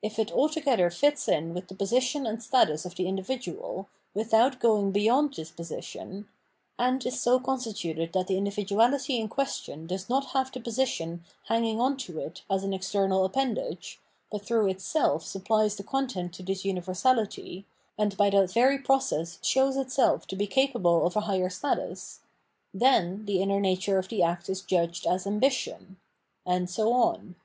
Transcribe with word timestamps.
If 0.00 0.18
it 0.18 0.32
altogether 0.32 0.88
fits 0.88 1.28
in 1.28 1.52
with 1.52 1.68
the 1.68 1.74
position 1.74 2.24
and 2.26 2.42
status 2.42 2.86
of 2.86 2.94
the 2.94 3.06
individual, 3.06 3.90
without 4.14 4.60
going 4.60 4.92
beyond 4.92 5.34
this 5.34 5.50
position, 5.50 6.26
and 6.78 7.04
is 7.04 7.20
so 7.20 7.38
constituted 7.38 8.14
that 8.14 8.28
the 8.28 8.40
individuahty 8.40 9.20
in 9.20 9.28
question 9.28 9.86
does 9.86 10.08
not 10.08 10.28
have 10.28 10.50
the 10.50 10.58
position 10.60 11.22
hanging 11.48 11.82
on 11.82 11.98
to 11.98 12.18
it 12.18 12.44
as 12.48 12.64
an 12.64 12.72
external 12.72 13.26
appendage, 13.26 14.00
but 14.32 14.40
through 14.40 14.68
itself 14.68 15.22
supplies 15.26 15.76
the 15.76 15.84
content 15.84 16.32
to 16.32 16.42
this 16.42 16.62
rmiversality, 16.62 17.64
and 17.98 18.16
by 18.16 18.30
that 18.30 18.50
very 18.50 18.78
process 18.78 19.38
shows 19.42 19.76
itself 19.76 20.26
to 20.28 20.34
be 20.34 20.46
capable 20.46 21.06
of 21.06 21.14
a 21.14 21.20
higher 21.28 21.50
status— 21.50 22.20
^then 22.74 23.26
the 23.26 23.42
inner 23.42 23.60
nature 23.60 23.98
of 23.98 24.08
the 24.08 24.22
act 24.22 24.48
is 24.48 24.62
judged 24.62 25.06
as 25.06 25.26
ambition; 25.26 25.98
and 26.46 26.70
so 26.70 26.90
on. 26.94 27.36